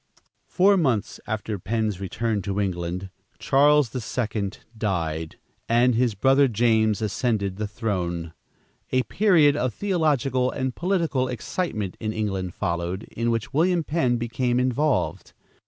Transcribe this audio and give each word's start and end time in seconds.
Four 0.47 0.77
months 0.77 1.19
after 1.27 1.59
Penn's 1.59 1.99
return 1.99 2.41
to 2.41 2.59
England, 2.59 3.11
Charles 3.37 3.91
the 3.91 4.01
Second 4.01 4.57
died, 4.75 5.37
and 5.69 5.93
his 5.93 6.15
brother 6.15 6.47
James 6.47 7.03
ascended 7.03 7.57
the 7.57 7.67
throne. 7.67 8.33
A 8.91 9.03
period 9.03 9.55
of 9.55 9.75
theological 9.75 10.49
and 10.49 10.73
political 10.75 11.27
excitement 11.27 11.97
in 11.99 12.13
England 12.13 12.55
followed, 12.55 13.03
in 13.15 13.29
which 13.29 13.53
William 13.53 13.83
Penn 13.83 14.17
became 14.17 14.59
involved. 14.59 15.33